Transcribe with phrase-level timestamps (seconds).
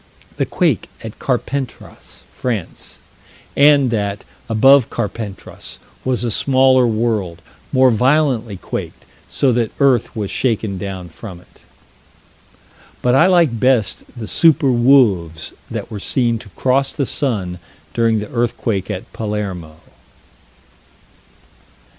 [0.37, 2.97] The quake at Carpentras, France:
[3.55, 7.39] and that, above Carpentras, was a smaller world,
[7.71, 11.61] more violently quaked, so that earth was shaken down from it.
[13.03, 17.59] But I like best the super wolves that were seen to cross the sun
[17.93, 19.75] during the earthquake at Palermo.